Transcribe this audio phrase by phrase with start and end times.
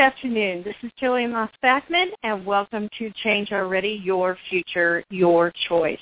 [0.00, 0.62] Afternoon.
[0.62, 6.00] This is Jillian Moss Backman, and welcome to Change Already, Your Future, Your Choice.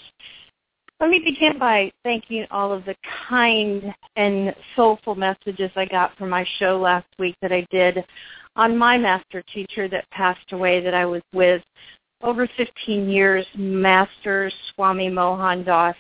[1.01, 2.95] Let me begin by thanking all of the
[3.29, 8.05] kind and soulful messages I got from my show last week that I did
[8.55, 11.65] on my master teacher that passed away that I was with
[12.23, 15.96] over 15 years, Master Swami Mohan Das.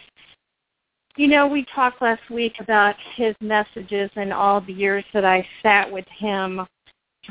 [1.16, 5.44] You know, we talked last week about his messages and all the years that I
[5.64, 6.64] sat with him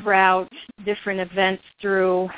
[0.00, 0.48] throughout
[0.84, 2.28] different events through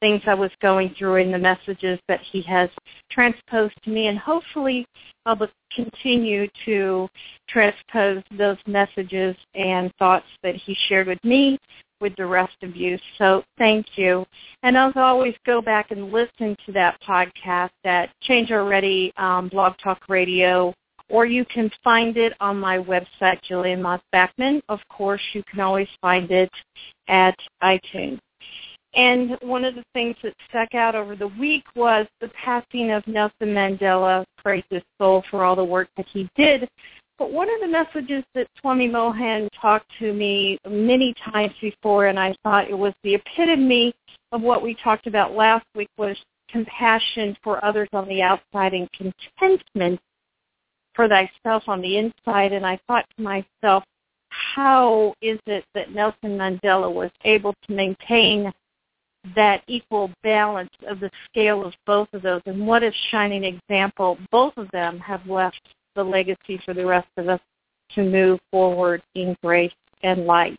[0.00, 2.70] things I was going through and the messages that he has
[3.10, 4.86] transposed to me and hopefully
[5.26, 5.38] I'll
[5.74, 7.08] continue to
[7.48, 11.58] transpose those messages and thoughts that he shared with me
[12.00, 12.98] with the rest of you.
[13.18, 14.24] So thank you.
[14.62, 19.74] And as always, go back and listen to that podcast at Change Already um, Blog
[19.82, 20.74] Talk Radio
[21.10, 24.62] or you can find it on my website, Jillian Moss Backman.
[24.68, 26.50] Of course, you can always find it
[27.08, 28.18] at iTunes.
[28.94, 33.06] And one of the things that stuck out over the week was the passing of
[33.06, 36.68] Nelson Mandela, praise his soul for all the work that he did.
[37.18, 42.18] But one of the messages that Swami Mohan talked to me many times before, and
[42.18, 43.92] I thought it was the epitome
[44.32, 46.16] of what we talked about last week, was
[46.48, 50.00] compassion for others on the outside and contentment
[51.00, 52.52] for thyself on the inside.
[52.52, 53.84] And I thought to myself,
[54.28, 58.52] how is it that Nelson Mandela was able to maintain
[59.34, 62.42] that equal balance of the scale of both of those?
[62.44, 65.60] And what a shining example both of them have left
[65.96, 67.40] the legacy for the rest of us
[67.94, 69.72] to move forward in grace
[70.02, 70.58] and light.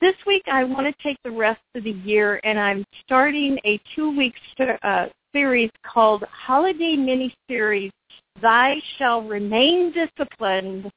[0.00, 3.80] This week I want to take the rest of the year and I'm starting a
[3.96, 4.34] two-week
[4.82, 7.90] uh, series called Holiday Mini Series
[8.40, 10.90] Thy Shall Remain Disciplined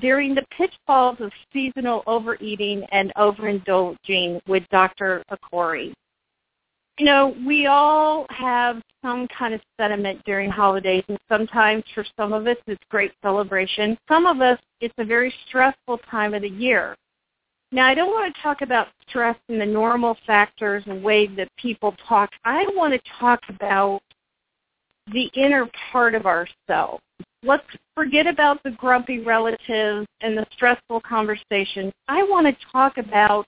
[0.00, 5.22] during the pitfalls of seasonal overeating and overindulging with Dr.
[5.30, 5.92] Akoury.
[6.98, 12.32] You know, we all have some kind of sentiment during holidays, and sometimes for some
[12.32, 13.98] of us it's great celebration.
[14.08, 16.96] Some of us it's a very stressful time of the year.
[17.72, 21.48] Now, I don't want to talk about stress and the normal factors and ways that
[21.56, 22.30] people talk.
[22.44, 24.00] I want to talk about
[25.12, 27.02] the inner part of ourselves
[27.44, 31.92] let's forget about the grumpy relatives and the stressful conversations.
[32.08, 33.46] I want to talk about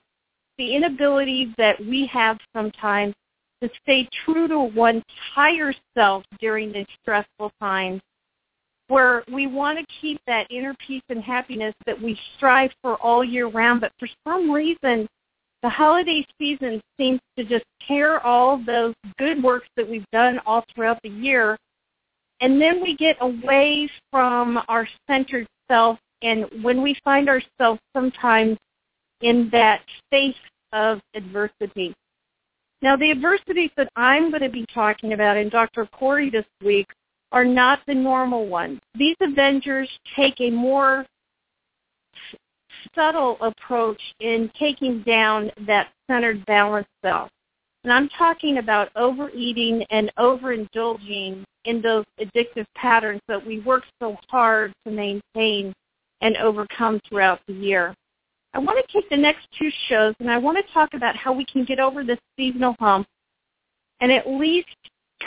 [0.57, 3.13] the inability that we have sometimes
[3.61, 5.03] to stay true to one's
[5.33, 8.01] higher self during these stressful times
[8.87, 13.23] where we want to keep that inner peace and happiness that we strive for all
[13.23, 15.07] year round, but for some reason
[15.63, 20.63] the holiday season seems to just tear all those good works that we've done all
[20.73, 21.57] throughout the year
[22.41, 28.57] and then we get away from our centered self and when we find ourselves sometimes
[29.21, 30.35] in that space
[30.73, 31.93] of adversity.
[32.81, 35.87] Now the adversities that I'm going to be talking about in Dr.
[35.87, 36.87] Corey this week
[37.31, 38.79] are not the normal ones.
[38.95, 41.05] These Avengers take a more
[42.95, 47.29] subtle approach in taking down that centered balanced self.
[47.83, 54.17] And I'm talking about overeating and overindulging in those addictive patterns that we work so
[54.29, 55.73] hard to maintain
[56.21, 57.93] and overcome throughout the year.
[58.53, 61.31] I want to take the next two shows and I want to talk about how
[61.31, 63.07] we can get over this seasonal hump
[64.01, 64.67] and at least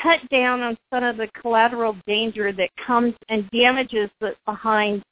[0.02, 5.02] cut down on some of the collateral danger that comes and damages that's behind,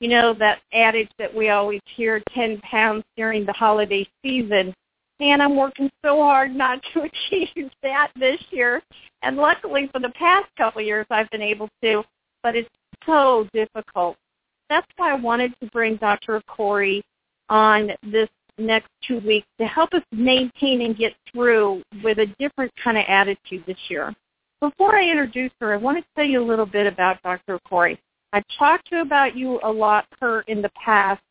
[0.00, 4.74] you know, that adage that we always hear, 10 pounds during the holiday season
[5.20, 8.82] and I'm working so hard not to achieve that this year.
[9.22, 12.02] And luckily for the past couple of years I've been able to,
[12.42, 12.68] but it's
[13.04, 14.16] so difficult.
[14.68, 16.42] That's why I wanted to bring Dr.
[16.48, 17.02] Corey
[17.48, 18.28] on this
[18.58, 23.04] next two weeks to help us maintain and get through with a different kind of
[23.06, 24.14] attitude this year.
[24.60, 27.60] Before I introduce her, I want to tell you a little bit about Dr.
[27.68, 28.00] Corey.
[28.36, 31.22] I've talked to about you a lot her in the past,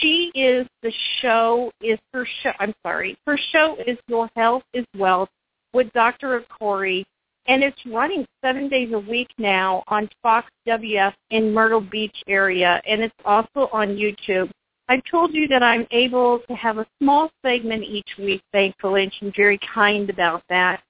[0.00, 0.92] She is the
[1.22, 2.50] show is her show.
[2.58, 5.28] I'm sorry, her show is Your Health is Wealth
[5.72, 6.40] with Dr.
[6.40, 7.04] Akoury,
[7.46, 12.82] and it's running seven days a week now on Fox WF in Myrtle Beach area,
[12.84, 14.50] and it's also on YouTube.
[14.88, 19.12] I've told you that I'm able to have a small segment each week, thankfully, and
[19.14, 20.82] she's very kind about that.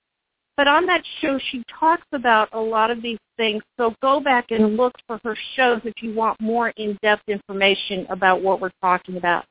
[0.56, 3.62] But on that show, she talks about a lot of these things.
[3.79, 8.43] So go back and look for her shows if you want more in-depth information about
[8.43, 9.44] what we're talking about.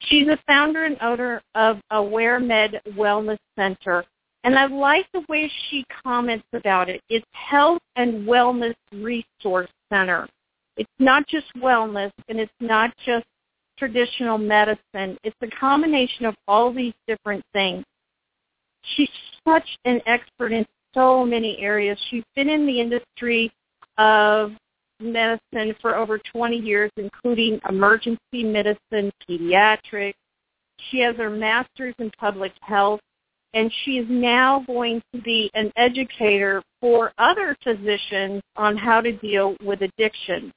[0.00, 4.04] She's a founder and owner of AwareMed Wellness Center.
[4.44, 7.00] And I like the way she comments about it.
[7.08, 10.28] It's Health and Wellness Resource Center.
[10.76, 13.24] It's not just wellness and it's not just
[13.78, 15.16] traditional medicine.
[15.22, 17.84] It's a combination of all these different things.
[18.82, 19.10] She's
[19.46, 21.98] such an expert in so many areas.
[22.10, 23.52] She's been in the industry
[23.98, 24.52] of
[25.00, 30.14] medicine for over 20 years, including emergency medicine, pediatrics.
[30.90, 33.00] She has her master's in public health,
[33.54, 39.12] and she is now going to be an educator for other physicians on how to
[39.12, 40.52] deal with addiction.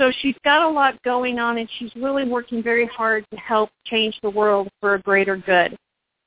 [0.00, 3.70] So she's got a lot going on, and she's really working very hard to help
[3.84, 5.76] change the world for a greater good.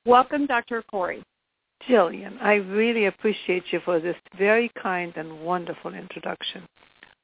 [0.04, 0.82] Welcome, Dr.
[0.82, 1.22] Corey.
[1.88, 6.66] Jillian, I really appreciate you for this very kind and wonderful introduction.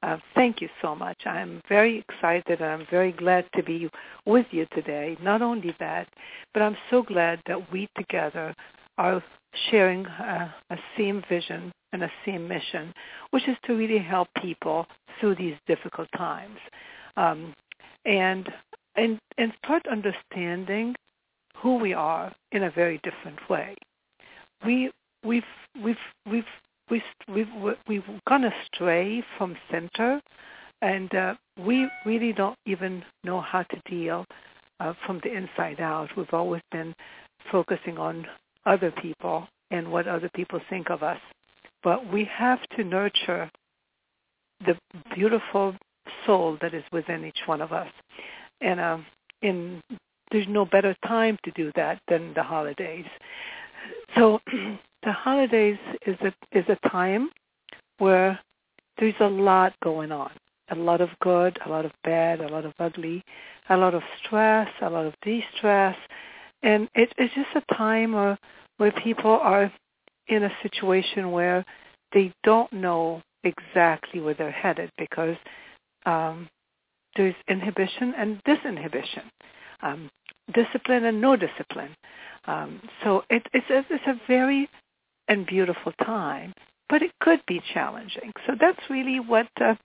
[0.01, 1.17] Uh, thank you so much.
[1.25, 3.89] I'm very excited and I'm very glad to be
[4.25, 5.17] with you today.
[5.21, 6.07] Not only that,
[6.53, 8.55] but I'm so glad that we together
[8.97, 9.21] are
[9.69, 12.93] sharing a, a same vision and a same mission,
[13.31, 14.85] which is to really help people
[15.19, 16.57] through these difficult times,
[17.17, 17.53] um,
[18.05, 18.47] and
[18.95, 20.95] and and start understanding
[21.61, 23.75] who we are in a very different way.
[24.65, 24.91] We
[25.23, 25.43] we've
[25.83, 25.95] we've
[26.29, 26.43] we've
[26.89, 27.47] we've we've
[27.87, 30.21] we've gone astray from center,
[30.81, 34.25] and uh, we really don't even know how to deal
[34.79, 36.09] uh, from the inside out.
[36.15, 36.93] We've always been
[37.51, 38.25] focusing on
[38.65, 41.19] other people and what other people think of us,
[41.83, 43.51] but we have to nurture
[44.65, 44.75] the
[45.15, 45.75] beautiful
[46.25, 47.87] soul that is within each one of us.
[48.61, 48.97] And uh,
[49.41, 49.81] in
[50.31, 53.05] there's no better time to do that than the holidays.
[54.15, 54.39] So
[55.03, 57.29] the holidays is a is a time
[57.99, 58.39] where
[58.99, 60.31] there's a lot going on.
[60.71, 63.23] A lot of good, a lot of bad, a lot of ugly,
[63.69, 65.95] a lot of stress, a lot of de-stress.
[66.61, 68.37] And it, it's just a time where,
[68.77, 69.71] where people are
[70.27, 71.65] in a situation where
[72.13, 75.37] they don't know exactly where they're headed because
[76.05, 76.47] um,
[77.15, 79.23] there's inhibition and disinhibition.
[79.81, 80.09] Um,
[80.53, 81.95] discipline and no discipline.
[82.45, 84.69] Um, so it, it's, a, it's a very
[85.27, 86.53] and beautiful time,
[86.89, 88.33] but it could be challenging.
[88.45, 89.75] So that's really what uh,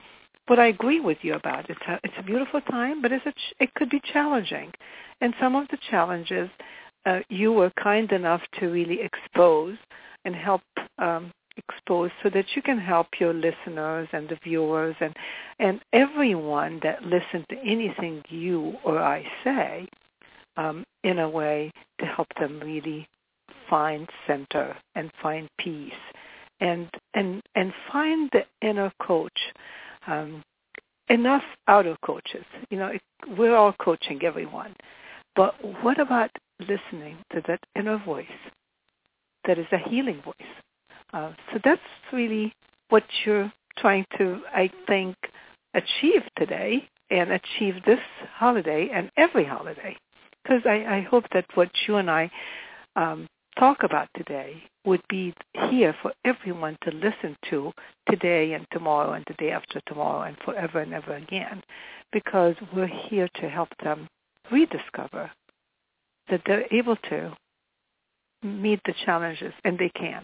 [0.47, 1.71] what I agree with you about.
[1.71, 4.73] It's a, it's a beautiful time, but it's a ch- it could be challenging,
[5.21, 6.51] and some of the challenges
[7.07, 9.77] uh, you were kind enough to really expose
[10.25, 10.63] and help
[10.99, 15.15] um, expose so that you can help your listeners and the viewers and
[15.59, 19.89] and everyone that listens to anything you or I say
[20.57, 21.71] um, in a way
[22.01, 23.09] to help them really
[23.69, 25.93] find center and find peace
[26.61, 29.39] and and and find the inner coach.
[30.07, 30.43] Um,
[31.09, 32.45] enough outer coaches.
[32.71, 33.03] You know, it,
[33.37, 34.75] we're all coaching everyone.
[35.37, 36.31] But what about
[36.61, 38.27] listening to that inner voice
[39.47, 40.35] that is a healing voice?
[41.13, 41.81] Uh, so that's
[42.13, 42.55] really
[42.89, 45.17] what you're trying to, I think,
[45.75, 48.01] achieve today and achieve this
[48.35, 49.97] holiday and every holiday
[50.45, 52.31] because I, I hope that what you and I
[52.97, 53.27] um,
[53.59, 55.35] talk about today would be
[55.71, 57.73] here for everyone to listen to
[58.11, 61.63] today and tomorrow and the day after tomorrow and forever and ever again
[62.13, 64.07] because we're here to help them
[64.53, 65.31] rediscover
[66.29, 67.35] that they're able to
[68.43, 70.23] meet the challenges and they can.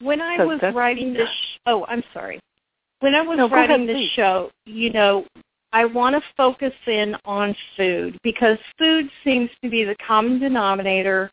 [0.00, 2.40] When I So was writing this, sh- oh, I'm sorry.
[3.00, 4.10] When I was No, writing ahead, this please.
[4.16, 5.24] show, you know,
[5.72, 11.30] I want to focus in on food because food seems to be the common denominator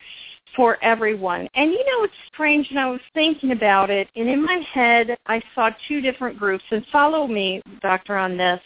[0.55, 1.47] for everyone.
[1.55, 5.17] And you know, it's strange, and I was thinking about it, and in my head,
[5.27, 6.63] I saw two different groups.
[6.71, 8.59] And follow me, doctor, on this.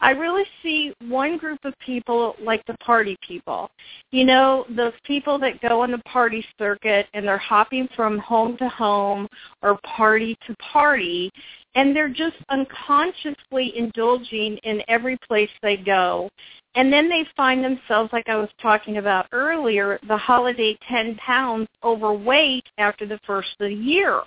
[0.00, 3.70] I really see one group of people like the party people.
[4.10, 8.56] You know, those people that go on the party circuit and they're hopping from home
[8.58, 9.28] to home
[9.62, 11.30] or party to party
[11.74, 16.28] and they're just unconsciously indulging in every place they go.
[16.74, 21.68] And then they find themselves, like I was talking about earlier, the holiday 10 pounds
[21.82, 24.22] overweight after the first of the year.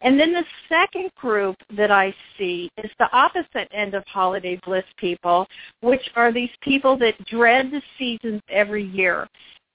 [0.00, 4.84] And then the second group that I see is the opposite end of holiday bliss
[4.96, 5.46] people,
[5.80, 9.28] which are these people that dread the seasons every year.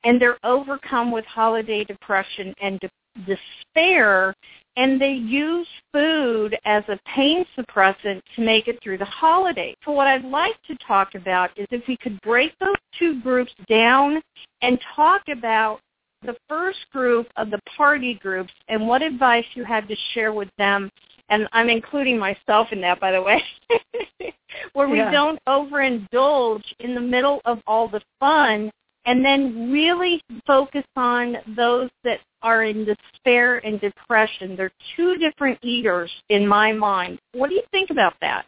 [0.03, 2.89] And they're overcome with holiday depression and de-
[3.25, 4.33] despair
[4.77, 9.75] and they use food as a pain suppressant to make it through the holiday.
[9.83, 13.51] So what I'd like to talk about is if we could break those two groups
[13.67, 14.21] down
[14.61, 15.81] and talk about
[16.23, 20.49] the first group of the party groups and what advice you had to share with
[20.57, 20.89] them
[21.31, 23.41] and I'm including myself in that, by the way,
[24.73, 25.11] where we Yeah.
[25.11, 28.69] don't overindulge in the middle of all the fun
[29.05, 34.55] and then really focus on those that are in despair and depression.
[34.55, 37.17] They're two different eaters in my mind.
[37.33, 38.45] What do you think about that?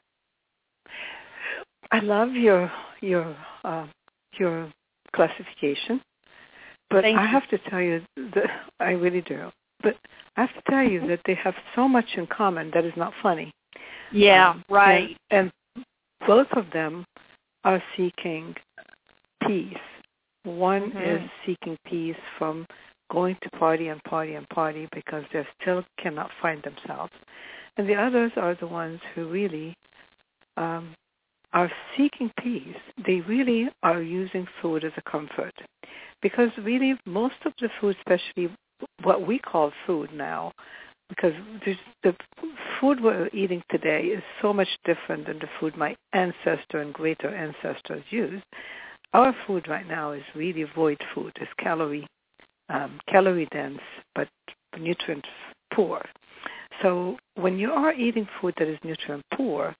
[1.92, 3.88] I love your your uh,
[4.38, 4.72] your
[5.15, 6.01] classification,
[6.94, 7.28] but Thank I you.
[7.28, 9.52] have to tell you that I really do.
[9.82, 9.96] But
[10.38, 13.14] I have to tell you that they have so much in common that is not
[13.22, 13.52] funny.
[14.12, 15.18] Yeah, Um, right.
[15.32, 15.86] And, and
[16.28, 17.04] both of them
[17.64, 18.56] are seeking
[19.48, 19.86] peace.
[20.44, 21.24] One Mhm.
[21.24, 22.68] is seeking peace from
[23.10, 27.14] going to party and party and party because they still cannot find themselves.
[27.78, 29.76] And the others are the ones who really
[30.58, 30.96] um,
[31.54, 32.78] are seeking peace.
[33.04, 35.56] They really are using food as a comfort.
[36.24, 38.50] Because really most of the food, especially
[39.03, 40.51] what we call food now,
[41.10, 41.34] because
[42.03, 42.15] the
[42.80, 47.30] food we're eating today is so much different than the food my ancestor and greater
[47.30, 48.44] ancestors used.
[49.13, 51.34] Our food right now is really void food.
[51.39, 52.08] It's calorie
[52.70, 53.82] um, calorie dense
[54.15, 54.30] but
[54.80, 55.25] nutrient
[55.74, 56.03] poor.
[56.82, 59.75] So when you are eating food that is nutrient poor,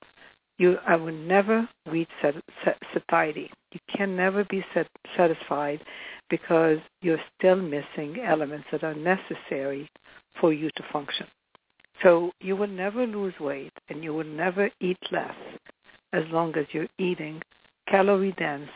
[0.58, 3.50] you I will never reach sat, sat, satiety.
[3.72, 5.82] You can never be sat, satisfied
[6.30, 9.90] because you're still missing elements that are necessary
[10.40, 11.28] for you to function.
[12.02, 15.36] So you will never lose weight and you will never eat less
[16.12, 17.42] as long as you're eating
[17.88, 18.70] calorie dense,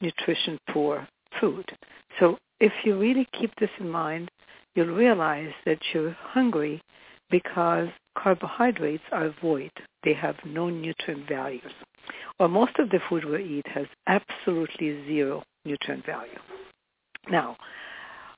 [0.00, 1.06] nutrition poor
[1.40, 1.70] food.
[2.18, 4.30] So if you really keep this in mind,
[4.74, 6.82] you'll realize that you're hungry
[7.30, 7.88] because
[8.22, 9.72] carbohydrates are void.
[10.04, 11.72] They have no nutrient values.
[12.38, 16.38] Or most of the food we eat has absolutely zero nutrient value.
[17.30, 17.56] Now,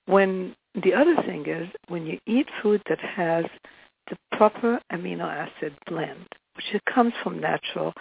[0.06, 3.44] when the other thing is when you eat food that has
[4.10, 7.92] the proper amino acid blend, which comes from natural,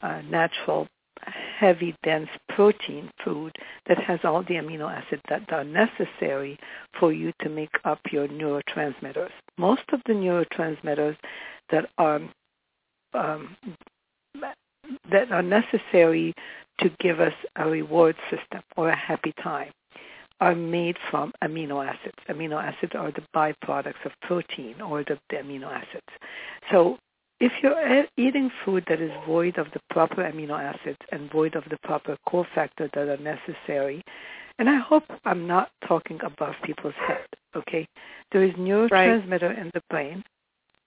[0.00, 0.88] uh, natural,
[1.26, 3.52] heavy, dense protein food
[3.86, 6.58] that has all the amino acids that are necessary
[6.98, 9.30] for you to make up your neurotransmitters.
[9.58, 11.16] Most of the neurotransmitters
[11.70, 12.20] that are
[13.14, 13.56] um,
[15.10, 16.34] that are necessary
[16.80, 19.70] to give us a reward system or a happy time
[20.40, 22.16] are made from amino acids.
[22.28, 26.06] Amino acids are the byproducts of protein or the, the amino acids.
[26.70, 26.98] So
[27.42, 31.64] if you're eating food that is void of the proper amino acids and void of
[31.70, 34.00] the proper cofactors that are necessary,
[34.60, 37.88] and I hope I'm not talking above people's head, okay?
[38.30, 40.22] There is neurotransmitter in the brain,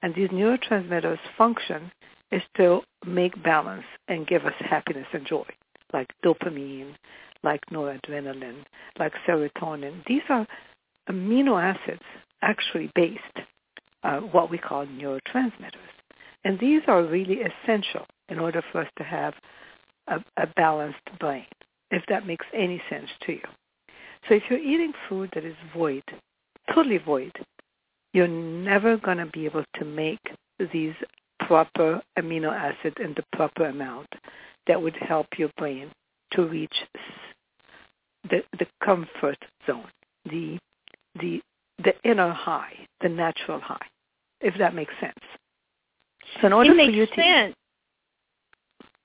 [0.01, 1.91] and these neurotransmitters function
[2.31, 5.45] is to make balance and give us happiness and joy,
[5.91, 6.95] like dopamine,
[7.43, 8.63] like noradrenaline,
[8.97, 10.05] like serotonin.
[10.07, 10.47] These are
[11.09, 12.01] amino acids
[12.41, 13.19] actually based,
[14.03, 15.94] uh, what we call neurotransmitters.
[16.45, 19.33] And these are really essential in order for us to have
[20.07, 21.45] a, a balanced brain,
[21.91, 23.41] if that makes any sense to you.
[24.29, 26.03] So if you're eating food that is void,
[26.73, 27.33] totally void,
[28.13, 30.21] you're never going to be able to make
[30.71, 30.93] these
[31.39, 34.07] proper amino acids in the proper amount
[34.67, 35.91] that would help your brain
[36.31, 36.75] to reach
[38.29, 39.37] the, the comfort
[39.67, 39.87] zone,
[40.25, 40.57] the,
[41.19, 41.41] the,
[41.83, 43.85] the inner high, the natural high,
[44.41, 45.13] if that makes sense.
[46.41, 47.55] So in order it for makes you to sense.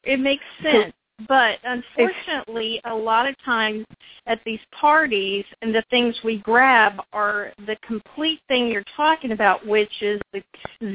[0.05, 0.93] It makes sense.
[1.29, 3.85] But unfortunately, a lot of times
[4.27, 9.67] at these parties, and the things we grab are the complete thing you're talking about,
[9.67, 10.43] which is the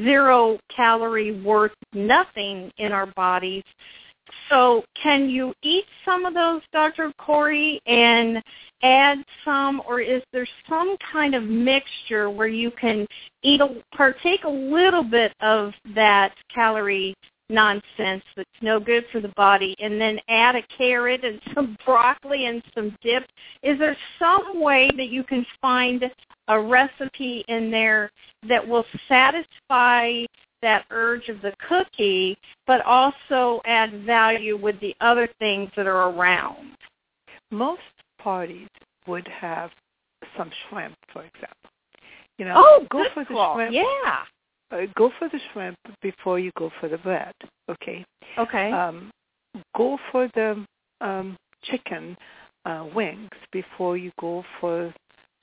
[0.04, 3.64] zero calorie worth nothing in our bodies.
[4.50, 7.12] So can you eat some of those, Dr.
[7.18, 8.42] Corey, and
[8.84, 13.08] add some, or is there some kind of mixture where you can
[13.44, 17.16] eat a, partake a little bit of that calorie
[17.50, 22.46] nonsense that's no good for the body and then add a carrot and some broccoli
[22.46, 23.24] and some dip
[23.62, 26.10] is there some way that you can find
[26.48, 28.12] a recipe in there
[28.48, 30.26] that will satisfy
[30.62, 36.10] that urge of the cookie but also add value with the other things that are
[36.10, 36.76] around
[37.52, 37.82] most
[38.20, 38.68] parties
[39.08, 39.70] would have
[40.38, 41.70] some shrimp, for example.
[42.38, 43.56] You know, oh go good for the call.
[43.56, 43.74] shrimp.
[43.74, 44.24] yeah
[44.72, 47.34] uh, go for the shrimp before you go for the bread.
[47.70, 48.06] Okay.
[48.38, 48.72] Okay.
[48.72, 49.12] Um,
[49.76, 50.66] go for the
[51.02, 52.18] um, chicken
[52.66, 54.94] uh, wings before you go for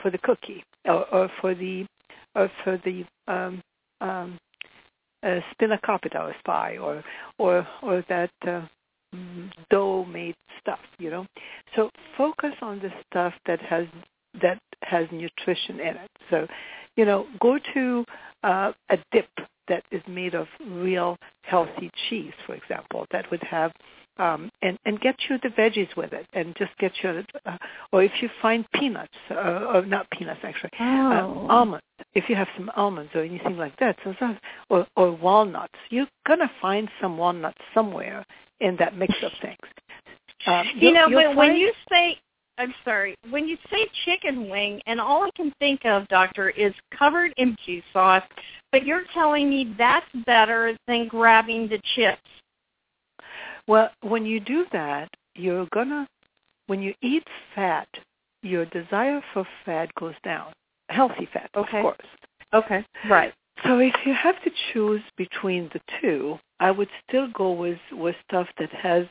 [0.01, 1.87] for the cookie or, or for the
[2.35, 3.63] or for the um,
[4.01, 4.39] um,
[5.23, 7.03] uh, spanakopita or spy or
[7.39, 8.63] or or that uh,
[9.71, 10.81] dough made stuff.
[10.99, 11.27] You know.
[11.77, 13.87] So focus on the stuff that has
[14.41, 16.11] that has nutrition in it.
[16.31, 16.47] So,
[16.97, 18.05] you know, go to
[18.43, 19.29] uh, a dip
[19.69, 23.73] that is made of real healthy cheese, for example, that would have
[24.19, 27.57] um, and and get you the veggies with it, and just get you, uh,
[27.93, 29.35] or if you find peanuts, uh,
[29.75, 31.47] or not peanuts actually, oh.
[31.49, 31.85] uh, almonds.
[32.15, 33.97] If you have some almonds or anything like that,
[34.69, 38.25] or or walnuts, you're gonna find some walnuts somewhere
[38.61, 39.59] in that mix of things.
[40.47, 42.19] Um, you know, but when you say
[42.59, 43.17] I'm sorry.
[43.31, 47.57] When you say chicken wing, and all I can think of, doctor, is covered in
[47.65, 48.23] cheese sauce,
[48.71, 52.21] but you're telling me that's better than grabbing the chips.
[53.67, 56.07] Well, when you do that, you're gonna
[56.67, 57.89] when you eat fat,
[58.43, 60.53] your desire for fat goes down.
[60.93, 61.79] Healthy fat, okay.
[61.79, 62.07] of course.
[62.55, 62.85] Okay.
[63.09, 63.33] Right.
[63.65, 68.17] So if you have to choose between the two, I would still go with with
[68.29, 69.07] stuff that has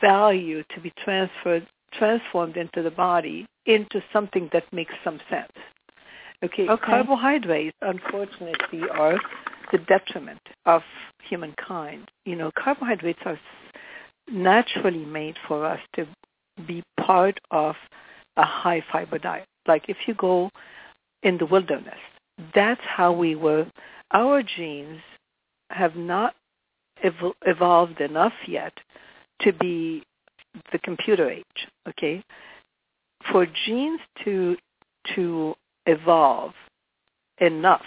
[0.00, 5.52] value to be transferred transformed into the body into something that makes some sense.
[6.44, 6.84] Okay, okay.
[6.84, 9.16] carbohydrates unfortunately are
[9.70, 10.82] the detriment of
[11.28, 12.10] humankind.
[12.24, 13.38] You know, carbohydrates are
[14.30, 16.06] naturally made for us to
[16.66, 17.76] be part of
[18.36, 19.46] a high fiber diet.
[19.66, 20.50] Like if you go
[21.22, 21.98] in the wilderness,
[22.54, 23.66] that's how we were.
[24.12, 25.00] Our genes
[25.70, 26.34] have not
[27.02, 28.72] ev- evolved enough yet
[29.42, 30.02] to be
[30.72, 31.44] the computer age,
[31.88, 32.22] okay?
[33.30, 34.56] For genes to
[35.16, 35.54] to
[35.86, 36.52] evolve
[37.40, 37.82] enough,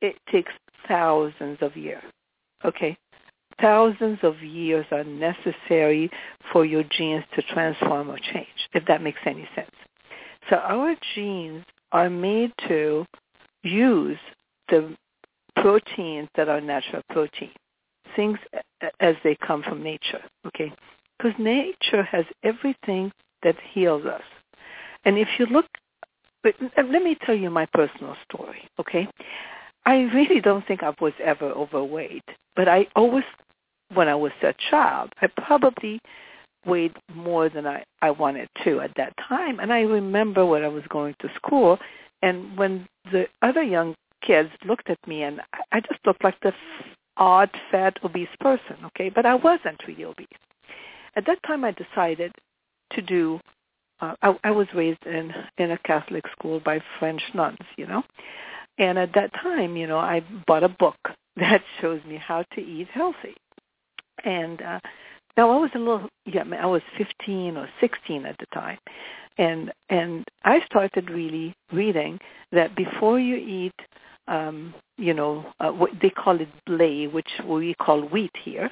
[0.00, 0.52] it takes
[0.88, 2.02] thousands of years.
[2.64, 2.96] Okay?
[3.60, 6.10] Thousands of years are necessary
[6.52, 9.70] for your genes to transform or change, if that makes any sense.
[10.50, 13.06] So our genes are made to
[13.62, 14.18] use
[14.68, 14.96] the
[15.56, 17.54] proteins that are natural proteins
[18.16, 18.38] things
[19.00, 20.72] as they come from nature, okay?
[21.16, 24.22] Because nature has everything that heals us.
[25.04, 25.66] And if you look,
[26.42, 29.08] but uh, let me tell you my personal story, okay?
[29.86, 32.24] I really don't think I was ever overweight,
[32.56, 33.24] but I always,
[33.94, 36.00] when I was a child, I probably
[36.66, 39.60] weighed more than I, I wanted to at that time.
[39.60, 41.78] And I remember when I was going to school,
[42.22, 45.40] and when the other young kids looked at me, and
[45.72, 46.52] I just looked like the
[47.16, 49.08] odd, fat, obese person, okay?
[49.08, 50.26] But I wasn't really obese.
[51.16, 52.32] At that time, I decided
[52.92, 53.40] to do.
[54.00, 58.02] Uh, I, I was raised in in a Catholic school by French nuns, you know,
[58.80, 60.96] and at that time, you know, I bought a book
[61.36, 63.36] that shows me how to eat healthy.
[64.24, 64.80] And uh,
[65.36, 68.78] now I was a little, yeah, I was 15 or 16 at the time,
[69.38, 72.18] and and I started really reading
[72.52, 73.74] that before you eat
[74.30, 78.70] um, you know, uh, what they call it blé, which we call wheat here.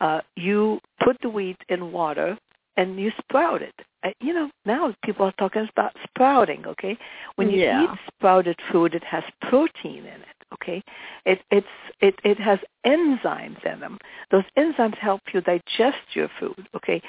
[0.00, 2.36] Uh, you put the wheat in water
[2.76, 3.74] and you sprout it.
[4.04, 6.66] Uh, you know, now people are talking about sprouting.
[6.66, 6.98] Okay,
[7.36, 7.84] when you yeah.
[7.84, 10.35] eat sprouted food, it has protein in it.
[10.54, 10.82] Okay,
[11.24, 11.66] it it's
[12.00, 13.98] it it has enzymes in them.
[14.30, 16.68] Those enzymes help you digest your food.
[16.74, 17.02] Okay,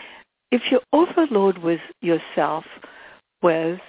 [0.52, 2.66] if you overload with yourself
[3.42, 3.80] with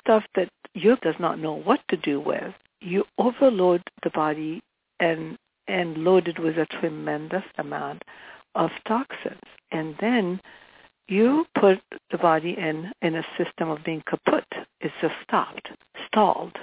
[0.00, 4.60] stuff that you does not know what to do with, you overload the body
[5.00, 5.36] and
[5.68, 8.02] and load it with a tremendous amount
[8.54, 9.40] of toxins.
[9.72, 10.40] And then
[11.08, 14.44] you put the body in, in a system of being kaput.
[14.80, 15.68] It's just stopped,
[16.06, 16.56] stalled.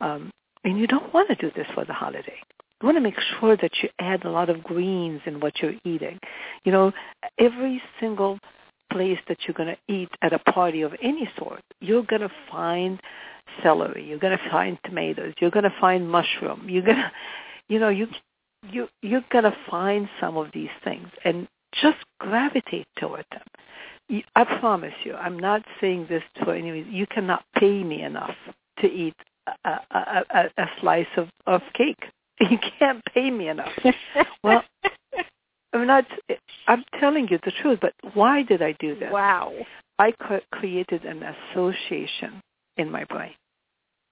[0.00, 0.30] Um,
[0.64, 2.38] and you don't want to do this for the holiday.
[2.80, 5.74] You want to make sure that you add a lot of greens in what you're
[5.84, 6.18] eating.
[6.64, 6.92] You know,
[7.38, 8.38] every single
[8.92, 12.30] place that you're going to eat at a party of any sort, you're going to
[12.50, 13.00] find
[13.62, 14.06] celery.
[14.06, 15.34] You're going to find tomatoes.
[15.40, 16.66] You're going to find mushroom.
[16.68, 17.12] You're going to,
[17.68, 18.06] you know, you
[18.70, 21.48] you you're going to find some of these things and
[21.80, 24.22] just gravitate toward them.
[24.36, 26.92] I promise you, I'm not saying this for any reason.
[26.92, 28.34] You cannot pay me enough
[28.80, 29.14] to eat
[29.64, 32.02] a, a, a, a slice of, of cake.
[32.40, 33.72] You can't pay me enough.
[34.44, 34.62] well,
[35.72, 36.04] I'm not.
[36.68, 37.80] I'm telling you the truth.
[37.82, 39.08] But why did I do this?
[39.10, 39.52] Wow.
[39.98, 40.14] I
[40.52, 42.40] created an association
[42.76, 43.34] in my brain.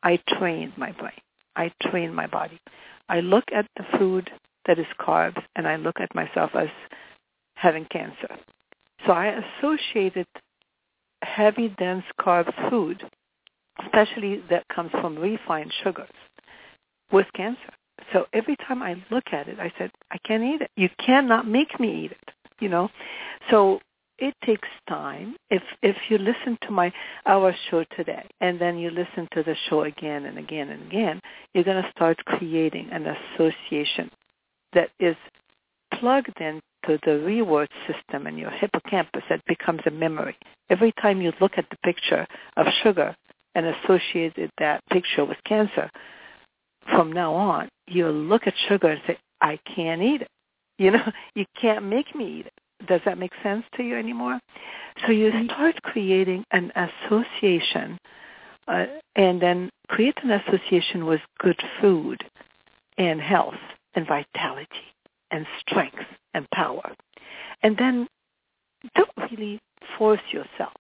[0.03, 1.21] I trained my brain.
[1.55, 2.61] I trained my body.
[3.09, 4.31] I look at the food
[4.67, 6.69] that is carbs and I look at myself as
[7.55, 8.37] having cancer.
[9.07, 10.27] So I associated
[11.23, 13.03] heavy, dense carb food,
[13.85, 16.09] especially that comes from refined sugars,
[17.13, 17.73] with cancer.
[18.13, 20.71] So every time I look at it, I said, I can't eat it.
[20.77, 22.31] You cannot make me eat it.
[22.61, 22.89] You know,
[23.51, 23.81] so
[24.19, 25.37] it takes time.
[25.51, 26.93] If if you listen to my
[27.27, 31.21] our show today and then you listen to the show again and again and again,
[31.53, 34.11] you're going to start creating an association
[34.73, 35.17] that is
[35.95, 40.37] plugged into the reward system in your hippocampus that becomes a memory.
[40.71, 43.15] Every time you look at the picture of sugar
[43.57, 45.91] and associated that picture with cancer,
[46.91, 50.29] from now on, you look at sugar and say, I can't eat it.
[50.79, 52.87] You know, you can't make me eat it.
[52.87, 54.39] Does that make sense to you anymore?
[55.07, 57.99] So you start creating an association
[58.69, 58.85] uh,
[59.17, 62.23] and then create an association with good food
[62.99, 63.55] and health
[63.95, 64.69] and vitality
[65.31, 66.95] and strength and power.
[67.63, 68.07] And then
[68.95, 69.59] don't really
[69.97, 70.75] force yourself.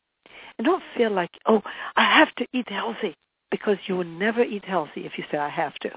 [0.58, 1.62] And don't feel like, oh,
[1.96, 3.14] I have to eat healthy
[3.50, 5.90] because you will never eat healthy if you say, I have to.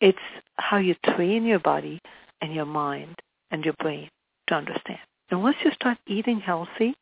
[0.00, 0.18] It's
[0.56, 2.00] how you train your body
[2.40, 3.16] and your mind
[3.50, 4.10] and your brain
[4.48, 4.98] to understand.
[5.30, 6.94] And once you start eating healthy,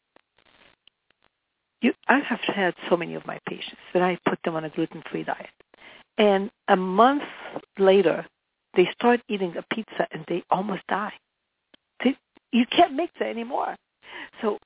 [1.83, 4.71] you, I have had so many of my patients that I put them on a
[4.71, 5.51] gluten-free diet.
[6.17, 7.25] And a month
[7.79, 8.25] later,
[8.77, 11.12] they start eating a pizza and they almost die.
[12.03, 12.17] They,
[12.53, 13.77] you can't make that anymore.
[14.40, 14.59] So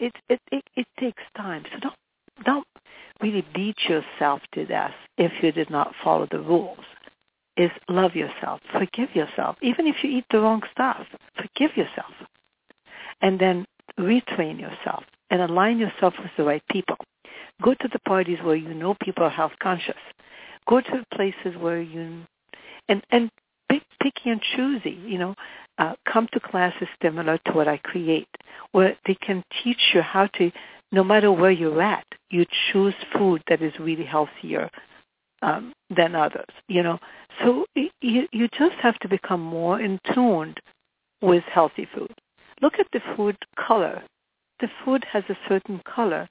[0.00, 1.64] it, it, it, it takes time.
[1.72, 1.94] So don't,
[2.44, 2.66] don't
[3.22, 6.78] really beat yourself to death if you did not follow the rules
[7.56, 9.56] is love yourself, forgive yourself.
[9.60, 12.12] Even if you eat the wrong stuff, forgive yourself.
[13.20, 13.66] And then
[13.98, 16.96] retrain yourself and align yourself with the right people.
[17.62, 19.94] Go to the parties where you know people are health conscious.
[20.66, 22.24] Go to places where you
[22.88, 23.30] and and
[23.70, 24.98] pick picky and choosy.
[25.06, 25.34] You know,
[25.78, 28.28] uh, come to classes similar to what I create,
[28.72, 30.50] where they can teach you how to.
[30.92, 34.68] No matter where you're at, you choose food that is really healthier
[35.42, 36.48] um, than others.
[36.68, 36.98] You know,
[37.42, 40.54] so you you just have to become more in tune
[41.22, 42.12] with healthy food.
[42.60, 44.02] Look at the food color.
[44.60, 46.28] The food has a certain color.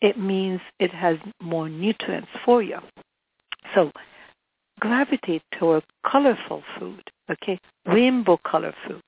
[0.00, 2.78] It means it has more nutrients for you.
[3.74, 3.92] So
[4.80, 7.60] gravitate toward colorful food, okay?
[7.86, 9.02] Rainbow color foods.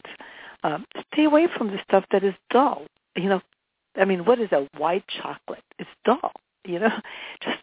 [0.62, 2.86] Um, stay away from the stuff that is dull.
[3.16, 3.40] You know,
[3.96, 5.64] I mean, what is a white chocolate?
[5.78, 6.32] It's dull.
[6.64, 7.00] You know,
[7.42, 7.58] just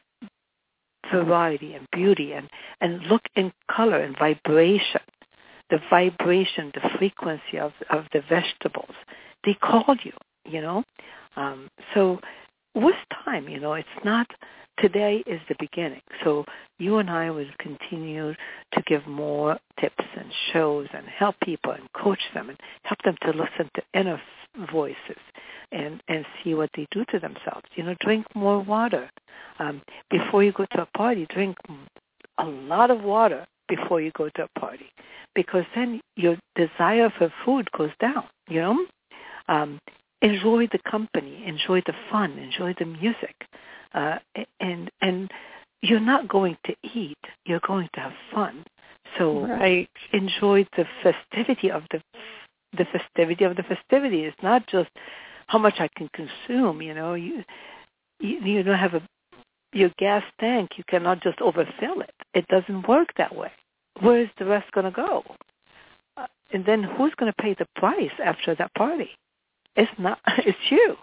[1.11, 2.49] variety and beauty and,
[2.81, 5.01] and look in color and vibration.
[5.69, 8.95] The vibration, the frequency of, of the vegetables.
[9.45, 10.13] They call you,
[10.45, 10.83] you know.
[11.35, 12.19] Um, so
[12.75, 14.27] with time, you know, it's not
[14.81, 16.01] today is the beginning.
[16.23, 16.45] So
[16.77, 18.33] you and I will continue
[18.73, 23.15] to give more tips and shows and help people and coach them and help them
[23.23, 24.21] to listen to inner
[24.71, 25.21] voices
[25.71, 27.65] and and see what they do to themselves.
[27.75, 29.09] You know, drink more water
[29.59, 31.27] um, before you go to a party.
[31.29, 31.57] Drink
[32.37, 34.91] a lot of water before you go to a party,
[35.35, 38.23] because then your desire for food goes down.
[38.47, 38.85] You know,
[39.47, 39.79] um,
[40.21, 43.35] enjoy the company, enjoy the fun, enjoy the music,
[43.93, 44.17] uh,
[44.59, 45.31] and and
[45.81, 47.17] you're not going to eat.
[47.45, 48.65] You're going to have fun.
[49.17, 49.89] So right.
[50.13, 52.01] enjoy the festivity of the
[52.77, 54.25] the festivity of the festivity.
[54.25, 54.89] It's not just
[55.47, 56.81] how much I can consume.
[56.81, 57.43] You know, you
[58.19, 59.01] you, you don't have a
[59.73, 60.71] your gas tank.
[60.77, 62.13] You cannot just overfill it.
[62.33, 63.51] It doesn't work that way.
[64.01, 65.23] Where is the rest going to go?
[66.17, 69.11] Uh, and then who's going to pay the price after that party?
[69.75, 70.19] It's not.
[70.37, 70.95] It's you.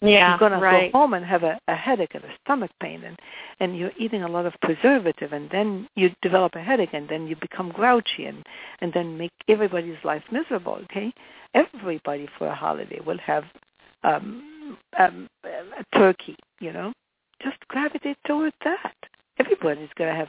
[0.00, 3.02] Yeah, you're going to go home and have a, a headache and a stomach pain,
[3.04, 3.18] and
[3.60, 7.26] and you're eating a lot of preservative, and then you develop a headache, and then
[7.26, 8.44] you become grouchy, and
[8.80, 10.78] and then make everybody's life miserable.
[10.84, 11.12] Okay,
[11.54, 13.44] everybody for a holiday will have
[14.04, 16.36] um, um, a turkey.
[16.60, 16.92] You know,
[17.42, 18.94] just gravitate toward that.
[19.38, 20.28] Everybody's going to have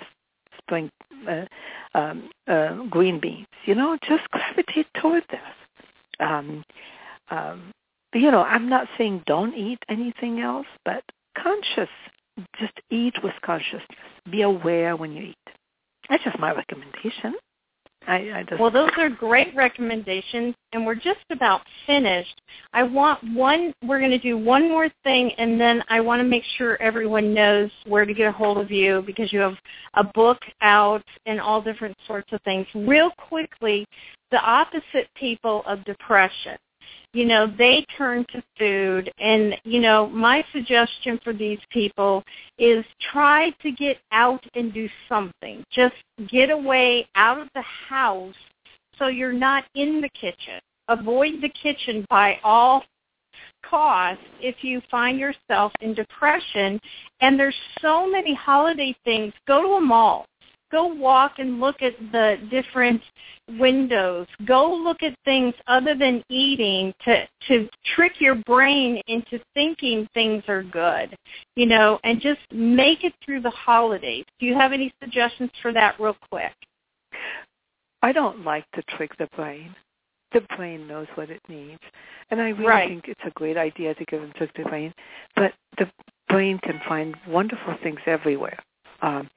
[0.58, 0.90] spring
[1.28, 1.46] uh,
[1.94, 3.48] um, uh, green beans.
[3.66, 6.26] You know, just gravitate toward that.
[6.26, 6.64] Um,
[7.30, 7.72] um,
[8.18, 11.04] you know, I'm not saying don't eat anything else, but
[11.38, 11.90] conscious.
[12.60, 13.84] Just eat with consciousness.
[14.32, 15.38] Be aware when you eat.
[16.10, 17.36] That's just my recommendation.
[18.08, 22.42] I, I well, those are great recommendations, and we're just about finished.
[22.74, 23.74] I want one.
[23.84, 27.34] We're going to do one more thing, and then I want to make sure everyone
[27.34, 29.56] knows where to get a hold of you because you have
[29.96, 32.66] a book out and all different sorts of things.
[32.74, 33.86] Real quickly,
[34.32, 36.58] the opposite people of depression
[37.14, 39.12] you know, they turn to food.
[39.20, 42.24] And, you know, my suggestion for these people
[42.58, 45.64] is try to get out and do something.
[45.72, 45.96] Just
[46.30, 48.36] get away out of the house
[49.00, 50.60] so you're not in the kitchen.
[50.90, 52.84] Avoid the kitchen by all
[53.64, 56.80] costs if you find yourself in depression.
[57.22, 59.34] And there's so many holiday things.
[59.48, 60.28] Go to a mall.
[60.72, 63.02] Go walk and look at the different
[63.58, 64.28] windows.
[64.46, 70.44] Go look at things other than eating to to trick your brain into thinking things
[70.48, 71.16] are good.
[71.56, 74.26] You know, and just make it through the holidays.
[74.40, 76.54] Do you have any suggestions for that real quick?
[78.02, 79.76] I don't like to trick the brain.
[80.34, 81.82] The brain knows what it needs.
[82.30, 82.90] And I really right.
[82.90, 84.94] think it's a great idea to give them to the brain.
[85.36, 85.90] But the
[86.28, 88.60] brain can find wonderful things everywhere.
[89.02, 89.30] Um,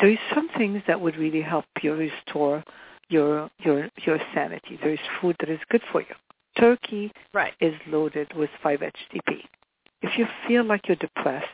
[0.00, 2.64] there's some things that would really help you restore
[3.08, 4.78] your your your sanity.
[4.80, 6.14] There is food that is good for you.
[6.58, 7.54] Turkey right.
[7.60, 9.40] is loaded with 5-HTP.
[10.02, 11.46] If you feel like you're depressed,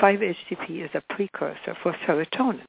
[0.00, 2.66] 5-HTP is a precursor for serotonin.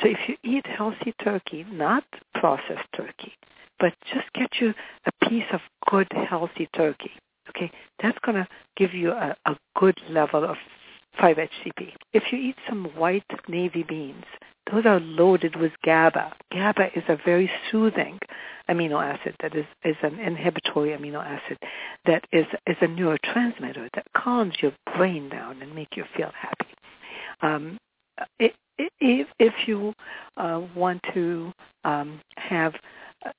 [0.00, 3.32] So if you eat healthy turkey, not processed turkey,
[3.80, 4.74] but just get you
[5.06, 7.12] a piece of good, healthy turkey,
[7.48, 7.70] okay,
[8.02, 10.56] that's going to give you a, a good level of
[11.20, 11.92] 5-HTP.
[12.12, 14.24] If you eat some white navy beans,
[14.72, 16.32] those are loaded with GABA.
[16.52, 18.18] GABA is a very soothing
[18.68, 21.58] amino acid that is, is an inhibitory amino acid
[22.06, 26.74] that is, is a neurotransmitter that calms your brain down and make you feel happy.
[27.42, 27.78] Um,
[28.38, 28.52] if,
[29.38, 29.92] if you
[30.36, 31.52] uh, want to
[31.84, 32.74] um, have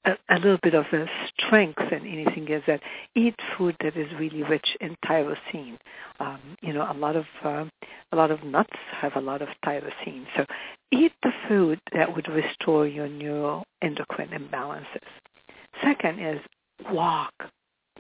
[0.06, 1.06] a, a, little bit of a
[1.38, 2.82] strength in anything is that
[3.16, 5.78] eat food that is really rich in tyrosine.
[6.20, 7.70] Um, you know, a lot of um,
[8.12, 10.26] a lot of nuts have a lot of tyrosine.
[10.36, 10.46] So
[10.92, 14.86] eat the food that would restore your neuroendocrine imbalances.
[15.84, 16.40] Second is
[16.92, 17.34] walk.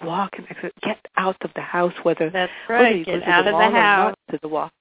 [0.03, 0.71] Walk and exercise.
[0.81, 3.05] Get out of the house, whether that's right.
[3.07, 4.07] Whether Get out of the house.
[4.07, 4.71] Or not to the walk.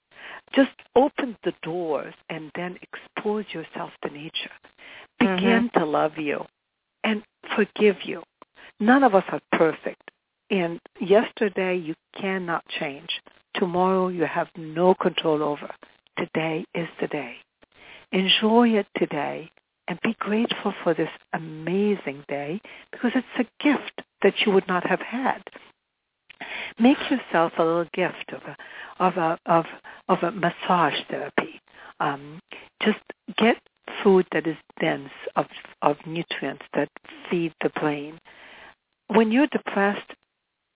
[0.55, 4.51] Just open the doors and then expose yourself to nature.
[5.19, 5.79] Begin mm-hmm.
[5.79, 6.45] to love you
[7.05, 7.23] and
[7.55, 8.23] forgive you.
[8.81, 10.11] None of us are perfect.
[10.51, 13.21] And yesterday you cannot change.
[13.55, 15.71] Tomorrow you have no control over.
[16.19, 17.37] Today is the day.
[18.13, 19.51] Enjoy it today
[19.89, 24.87] and be grateful for this amazing day because it's a gift that you would not
[24.87, 25.43] have had.
[26.79, 28.57] Make yourself a little gift of a
[28.99, 29.65] of a of
[30.09, 31.61] of a massage therapy.
[32.01, 32.41] Um,
[32.83, 32.99] just
[33.39, 33.57] get
[34.03, 35.47] food that is dense of
[35.83, 36.89] of nutrients that
[37.31, 38.19] feed the brain.
[39.09, 40.13] When you're depressed,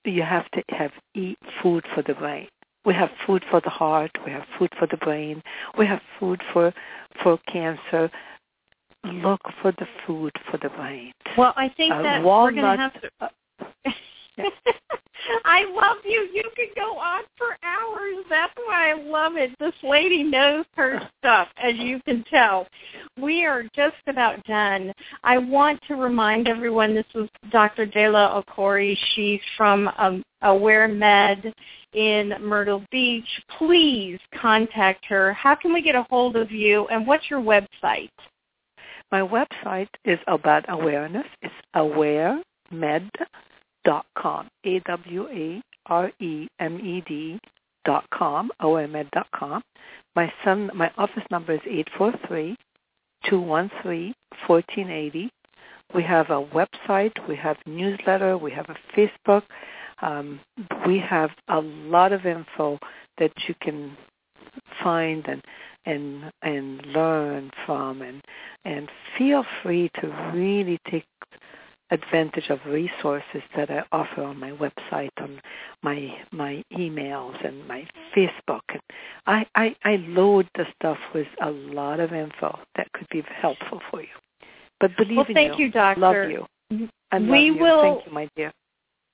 [0.05, 2.49] you have to have eat food for the brain.
[2.85, 4.12] We have food for the heart.
[4.25, 5.42] We have food for the brain.
[5.77, 6.73] We have food for
[7.23, 8.11] for cancer.
[9.05, 11.12] Look for the food for the brain.
[11.37, 13.11] Well, I think uh, that we're going to have to.
[15.44, 16.29] I love you.
[16.33, 18.24] You could go on for hours.
[18.31, 19.51] That's why I love it.
[19.59, 22.66] This lady knows her stuff, as you can tell.
[23.20, 24.92] We are just about done.
[25.24, 27.87] I want to remind everyone this was Dr.
[27.87, 28.96] Jayla Akoury.
[29.14, 31.53] She's from um, Aware Med
[31.94, 33.29] in Myrtle Beach.
[33.59, 35.33] Please contact her.
[35.33, 38.11] How can we get a hold of you, and what's your website?
[39.11, 41.27] My website is about awareness.
[41.42, 42.42] It's awaremed
[43.90, 44.42] dot com.
[44.72, 47.12] A W A R E M E D
[47.88, 48.51] dot com.
[48.61, 49.62] awaremed dot com.
[50.14, 52.51] My son, my office number is eight four three
[53.29, 54.07] two one three
[54.46, 55.27] fourteen eighty.
[55.94, 57.16] We have a website.
[57.31, 58.33] We have newsletter.
[58.37, 59.44] We have a Facebook.
[60.03, 60.40] Um,
[60.87, 62.79] we have a lot of info
[63.18, 63.96] that you can
[64.83, 65.42] find and
[65.87, 66.07] and
[66.42, 68.18] and learn from and
[68.64, 68.85] and
[69.16, 71.07] feel free to really take
[71.90, 75.40] advantage of resources that I offer on my website, on
[75.83, 78.61] my my emails and my Facebook.
[78.68, 78.81] And
[79.27, 83.81] I, I, I load the stuff with a lot of info that could be helpful
[83.90, 84.09] for you.
[84.81, 85.66] But believe well, in thank you.
[85.66, 86.01] you, Doctor.
[86.01, 86.46] Love you.
[86.72, 86.85] Mm-hmm.
[87.11, 87.59] I love we you.
[87.59, 87.83] will.
[87.83, 88.53] Thank you, my dear.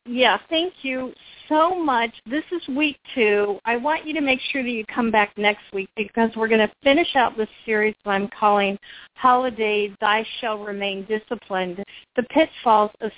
[0.07, 1.15] Yeah, thank you
[1.49, 2.11] so much.
[2.27, 3.59] This is week two.
[3.65, 6.67] I want you to make sure that you come back next week because we're going
[6.67, 8.79] to finish out this series that I'm calling
[9.15, 11.83] Holiday Thy Shall Remain Disciplined,
[12.17, 13.11] the pitfalls of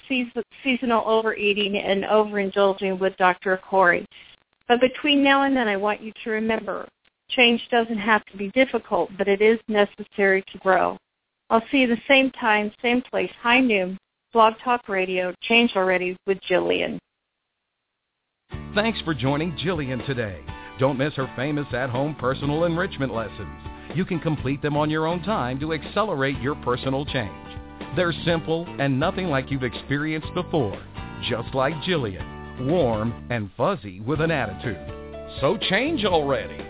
[0.62, 3.60] seasonal overeating and overindulging with Dr.
[3.68, 4.06] Corey.
[4.68, 6.88] But between now and then, I want you to remember,
[7.30, 10.96] change doesn't have to be difficult, but it is necessary to grow.
[11.50, 13.98] I'll see you the same time, same place, high noon,
[14.36, 16.98] Blog Talk Radio, Change Already with Jillian.
[18.74, 20.40] Thanks for joining Jillian today.
[20.78, 23.58] Don't miss her famous at-home personal enrichment lessons.
[23.94, 27.32] You can complete them on your own time to accelerate your personal change.
[27.96, 30.78] They're simple and nothing like you've experienced before,
[31.30, 34.76] just like Jillian, warm and fuzzy with an attitude.
[35.40, 36.62] So change already.